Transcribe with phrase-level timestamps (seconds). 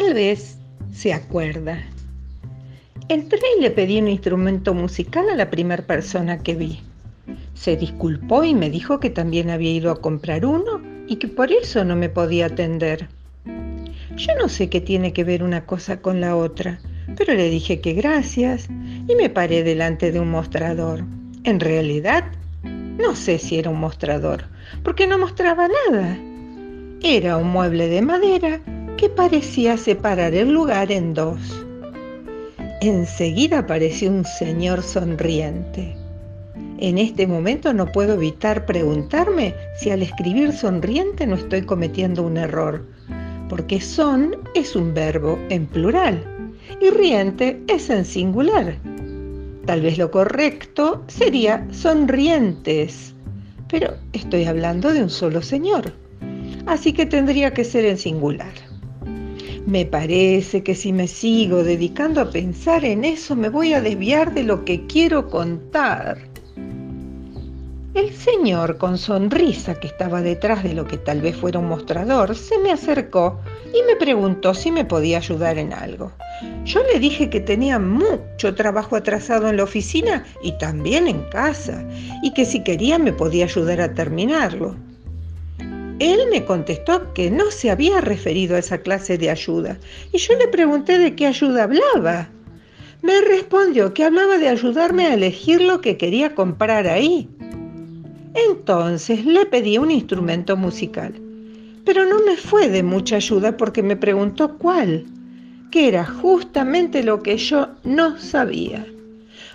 [0.00, 0.56] Tal vez
[0.94, 1.78] se acuerda.
[3.10, 6.80] Entré y le pedí un instrumento musical a la primera persona que vi.
[7.52, 11.52] Se disculpó y me dijo que también había ido a comprar uno y que por
[11.52, 13.08] eso no me podía atender.
[14.16, 16.80] Yo no sé qué tiene que ver una cosa con la otra,
[17.18, 18.68] pero le dije que gracias
[19.06, 21.04] y me paré delante de un mostrador.
[21.44, 22.24] En realidad,
[22.62, 24.44] no sé si era un mostrador,
[24.82, 26.16] porque no mostraba nada.
[27.02, 28.60] Era un mueble de madera
[29.00, 31.40] que parecía separar el lugar en dos.
[32.82, 35.96] Enseguida apareció un señor sonriente.
[36.76, 42.36] En este momento no puedo evitar preguntarme si al escribir sonriente no estoy cometiendo un
[42.36, 42.84] error,
[43.48, 46.22] porque son es un verbo en plural
[46.78, 48.76] y riente es en singular.
[49.64, 53.14] Tal vez lo correcto sería sonrientes,
[53.66, 55.90] pero estoy hablando de un solo señor,
[56.66, 58.69] así que tendría que ser en singular.
[59.66, 64.32] Me parece que si me sigo dedicando a pensar en eso me voy a desviar
[64.32, 66.18] de lo que quiero contar.
[67.92, 72.36] El señor, con sonrisa que estaba detrás de lo que tal vez fuera un mostrador,
[72.36, 73.40] se me acercó
[73.74, 76.12] y me preguntó si me podía ayudar en algo.
[76.64, 81.84] Yo le dije que tenía mucho trabajo atrasado en la oficina y también en casa,
[82.22, 84.76] y que si quería me podía ayudar a terminarlo.
[86.00, 89.78] Él me contestó que no se había referido a esa clase de ayuda,
[90.12, 92.30] y yo le pregunté de qué ayuda hablaba.
[93.02, 97.28] Me respondió que hablaba de ayudarme a elegir lo que quería comprar ahí.
[98.34, 101.12] Entonces le pedí un instrumento musical,
[101.84, 105.04] pero no me fue de mucha ayuda porque me preguntó cuál,
[105.70, 108.86] que era justamente lo que yo no sabía.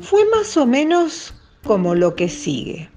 [0.00, 1.32] Fue más o menos
[1.64, 2.90] como lo que sigue.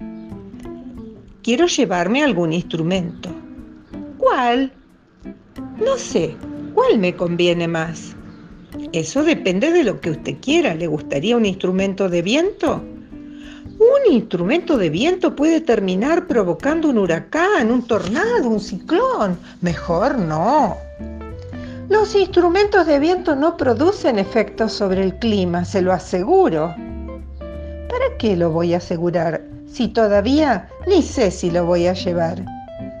[1.50, 3.28] Quiero llevarme algún instrumento.
[4.18, 4.72] ¿Cuál?
[5.84, 6.36] No sé,
[6.74, 8.14] ¿cuál me conviene más?
[8.92, 10.76] Eso depende de lo que usted quiera.
[10.76, 12.84] ¿Le gustaría un instrumento de viento?
[13.66, 19.36] Un instrumento de viento puede terminar provocando un huracán, un tornado, un ciclón.
[19.60, 20.76] Mejor no.
[21.88, 26.76] Los instrumentos de viento no producen efectos sobre el clima, se lo aseguro.
[27.88, 32.44] ¿Para qué lo voy a asegurar si todavía ni sé si lo voy a llevar?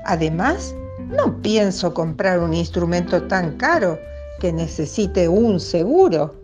[0.04, 0.74] Además,
[1.08, 3.98] no pienso comprar un instrumento tan caro
[4.40, 6.34] que necesite un seguro.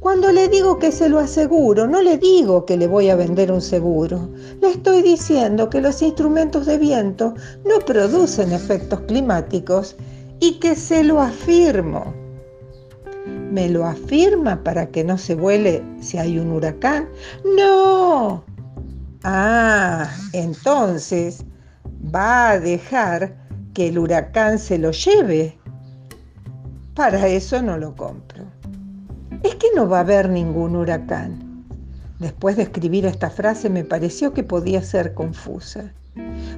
[0.00, 3.52] Cuando le digo que se lo aseguro, no le digo que le voy a vender
[3.52, 4.28] un seguro.
[4.60, 9.96] Le estoy diciendo que los instrumentos de viento no producen efectos climáticos
[10.40, 12.12] y que se lo afirmo.
[13.52, 17.08] ¿Me lo afirma para que no se vuele si hay un huracán?
[17.56, 18.42] No.
[19.24, 21.44] Ah, entonces
[22.14, 23.36] va a dejar
[23.74, 25.58] que el huracán se lo lleve.
[26.94, 28.44] Para eso no lo compro
[29.42, 31.64] es que no va a haber ningún huracán.
[32.18, 35.92] Después de escribir esta frase me pareció que podía ser confusa,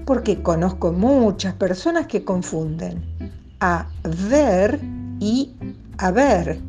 [0.05, 3.03] porque conozco muchas personas que confunden
[3.61, 3.89] a
[4.29, 4.81] ver
[5.21, 5.55] y
[5.97, 6.61] a ver.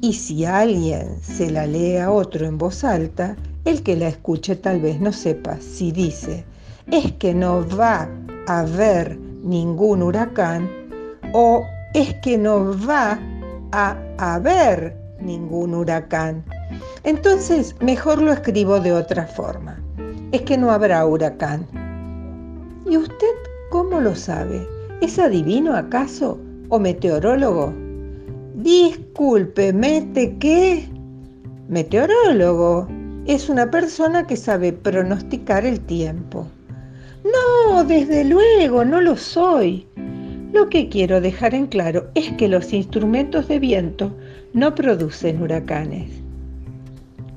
[0.00, 4.54] Y si alguien se la lee a otro en voz alta, el que la escuche
[4.56, 6.44] tal vez no sepa si dice
[6.90, 8.08] es que no va
[8.46, 10.70] a haber ningún huracán
[11.32, 13.18] o es que no va
[13.72, 16.44] a haber ningún huracán.
[17.02, 19.82] Entonces, mejor lo escribo de otra forma.
[20.30, 21.66] Es que no habrá huracán.
[22.88, 23.34] ¿Y usted
[23.70, 24.66] cómo lo sabe?
[25.00, 26.38] ¿Es adivino acaso
[26.68, 27.72] o meteorólogo?
[28.54, 30.88] Disculpe, ¿mete qué?
[31.68, 32.86] Meteorólogo
[33.26, 36.46] es una persona que sabe pronosticar el tiempo.
[37.24, 39.86] No, desde luego, no lo soy.
[40.52, 44.16] Lo que quiero dejar en claro es que los instrumentos de viento
[44.52, 46.08] no producen huracanes.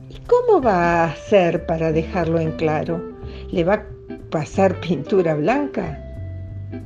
[0.10, 3.02] ¿Y cómo va a hacer para dejarlo en claro?
[3.52, 3.86] ¿Le va a
[4.30, 6.06] pasar pintura blanca?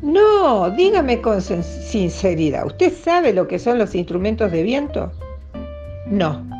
[0.01, 5.11] No, dígame con sinceridad, ¿usted sabe lo que son los instrumentos de viento?
[6.07, 6.52] No.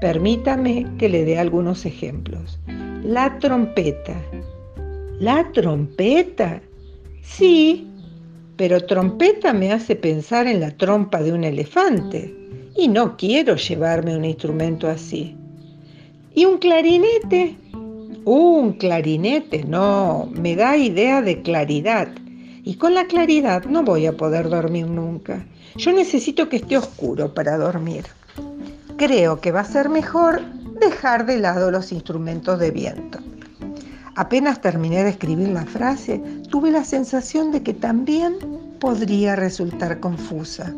[0.00, 2.58] Permítame que le dé algunos ejemplos.
[3.02, 4.16] La trompeta.
[5.18, 6.62] ¿La trompeta?
[7.22, 7.86] Sí,
[8.56, 12.34] pero trompeta me hace pensar en la trompa de un elefante
[12.74, 15.36] y no quiero llevarme un instrumento así.
[16.34, 17.56] ¿Y un clarinete?
[18.24, 22.08] Un clarinete, no, me da idea de claridad.
[22.64, 25.44] Y con la claridad no voy a poder dormir nunca.
[25.76, 28.04] Yo necesito que esté oscuro para dormir.
[29.00, 30.42] Creo que va a ser mejor
[30.78, 33.18] dejar de lado los instrumentos de viento.
[34.14, 36.18] Apenas terminé de escribir la frase,
[36.50, 38.34] tuve la sensación de que también
[38.78, 40.74] podría resultar confusa.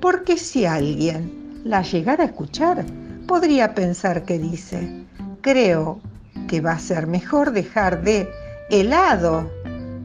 [0.00, 2.86] porque si alguien la llegara a escuchar,
[3.28, 5.04] podría pensar que dice,
[5.42, 6.00] creo
[6.48, 8.26] que va a ser mejor dejar de
[8.70, 9.50] helado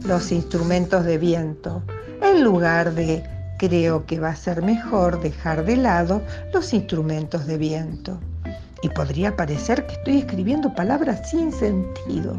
[0.03, 1.83] los instrumentos de viento
[2.21, 3.23] en lugar de
[3.59, 6.23] creo que va a ser mejor dejar de lado
[6.53, 8.17] los instrumentos de viento.
[8.81, 12.35] Y podría parecer que estoy escribiendo palabras sin sentido.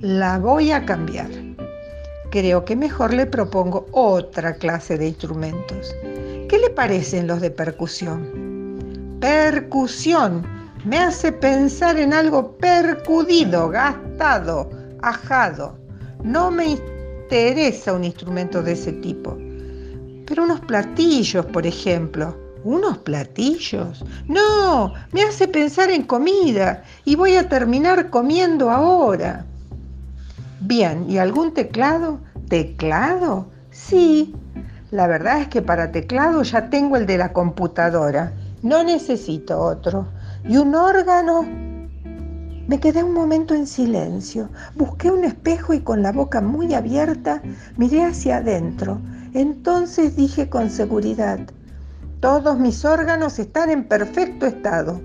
[0.00, 1.28] La voy a cambiar.
[2.30, 5.94] Creo que mejor le propongo otra clase de instrumentos.
[6.48, 9.18] ¿Qué le parecen los de percusión?
[9.20, 10.46] Percusión
[10.84, 14.70] me hace pensar en algo percudido, gastado,
[15.02, 15.76] ajado.
[16.22, 19.36] No me interesa un instrumento de ese tipo.
[20.28, 22.36] Pero unos platillos, por ejemplo.
[22.62, 24.04] ¿Unos platillos?
[24.26, 29.46] No, me hace pensar en comida y voy a terminar comiendo ahora.
[30.60, 32.18] Bien, ¿y algún teclado?
[32.48, 33.48] ¿Teclado?
[33.70, 34.34] Sí.
[34.90, 38.32] La verdad es que para teclado ya tengo el de la computadora.
[38.62, 40.08] No necesito otro.
[40.46, 41.46] ¿Y un órgano?
[42.66, 44.50] Me quedé un momento en silencio.
[44.74, 47.40] Busqué un espejo y con la boca muy abierta
[47.78, 49.00] miré hacia adentro.
[49.38, 51.38] Entonces dije con seguridad,
[52.18, 55.00] todos mis órganos están en perfecto estado.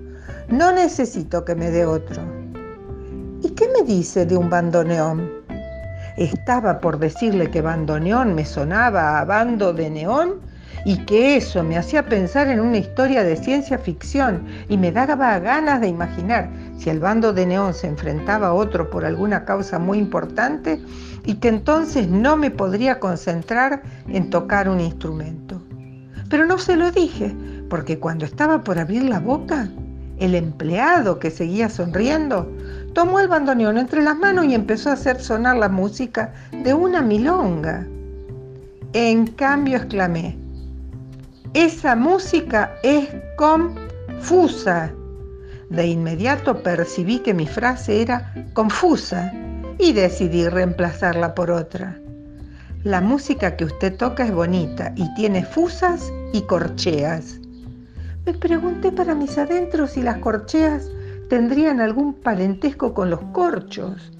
[0.48, 2.20] No necesito que me dé otro.
[3.44, 5.30] ¿Y qué me dice de un bandoneón?
[6.16, 10.40] Estaba por decirle que bandoneón me sonaba a bando de neón
[10.84, 15.38] y que eso me hacía pensar en una historia de ciencia ficción y me daba
[15.38, 19.78] ganas de imaginar si el bando de neón se enfrentaba a otro por alguna causa
[19.78, 20.80] muy importante
[21.24, 25.62] y que entonces no me podría concentrar en tocar un instrumento.
[26.28, 27.34] Pero no se lo dije,
[27.70, 29.68] porque cuando estaba por abrir la boca,
[30.18, 32.50] el empleado que seguía sonriendo
[32.92, 36.32] tomó el bandoneón entre las manos y empezó a hacer sonar la música
[36.62, 37.86] de una milonga.
[38.92, 40.38] En cambio exclamé,
[41.54, 44.92] esa música es confusa.
[45.70, 49.32] De inmediato percibí que mi frase era confusa
[49.78, 51.96] y decidí reemplazarla por otra.
[52.82, 57.38] La música que usted toca es bonita y tiene fusas y corcheas.
[58.26, 60.90] Me pregunté para mis adentros si las corcheas
[61.30, 64.12] tendrían algún parentesco con los corchos,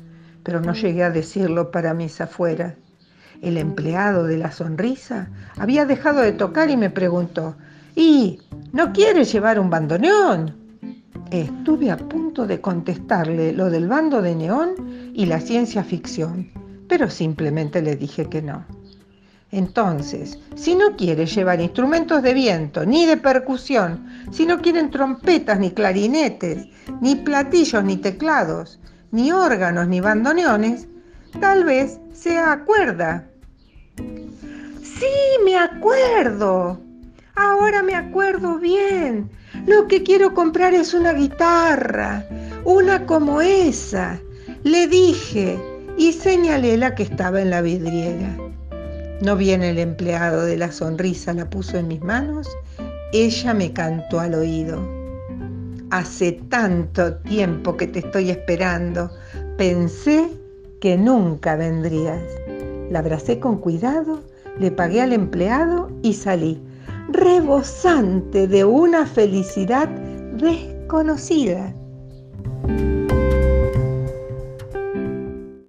[0.44, 2.83] pero no llegué a decirlo para mis afueras.
[3.44, 7.56] El empleado de la sonrisa había dejado de tocar y me preguntó,
[7.94, 8.38] ¿y
[8.72, 10.56] no quiere llevar un bandoneón?
[11.30, 16.52] Estuve a punto de contestarle lo del bando de neón y la ciencia ficción,
[16.88, 18.64] pero simplemente le dije que no.
[19.50, 25.60] Entonces, si no quiere llevar instrumentos de viento ni de percusión, si no quieren trompetas
[25.60, 26.66] ni clarinetes,
[27.02, 28.80] ni platillos ni teclados,
[29.10, 30.88] ni órganos ni bandoneones,
[31.40, 33.28] tal vez se acuerda.
[35.04, 36.80] Sí, me acuerdo.
[37.36, 39.28] Ahora me acuerdo bien.
[39.66, 42.26] Lo que quiero comprar es una guitarra,
[42.64, 44.18] una como esa.
[44.62, 45.58] Le dije
[45.98, 48.34] y señalé la que estaba en la vidriera.
[49.20, 52.48] No viene el empleado de la sonrisa, la puso en mis manos.
[53.12, 54.80] Ella me cantó al oído.
[55.90, 59.10] Hace tanto tiempo que te estoy esperando.
[59.58, 60.30] Pensé
[60.80, 62.22] que nunca vendrías.
[62.90, 64.22] La abracé con cuidado,
[64.58, 66.60] le pagué al empleado y salí
[67.08, 71.74] rebosante de una felicidad desconocida.